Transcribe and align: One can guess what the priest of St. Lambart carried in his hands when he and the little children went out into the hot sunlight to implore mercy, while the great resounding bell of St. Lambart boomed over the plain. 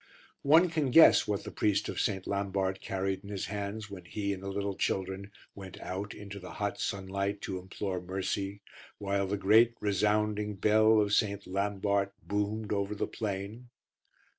One 0.41 0.67
can 0.69 0.89
guess 0.89 1.27
what 1.27 1.43
the 1.43 1.51
priest 1.51 1.87
of 1.87 1.99
St. 2.01 2.25
Lambart 2.25 2.81
carried 2.81 3.21
in 3.23 3.29
his 3.29 3.45
hands 3.45 3.91
when 3.91 4.05
he 4.05 4.33
and 4.33 4.41
the 4.41 4.47
little 4.49 4.73
children 4.73 5.31
went 5.53 5.79
out 5.79 6.15
into 6.15 6.39
the 6.39 6.53
hot 6.53 6.79
sunlight 6.79 7.39
to 7.41 7.59
implore 7.59 8.01
mercy, 8.01 8.61
while 8.97 9.27
the 9.27 9.37
great 9.37 9.75
resounding 9.79 10.55
bell 10.55 10.99
of 10.99 11.13
St. 11.13 11.45
Lambart 11.45 12.13
boomed 12.27 12.73
over 12.73 12.95
the 12.95 13.05
plain. 13.05 13.69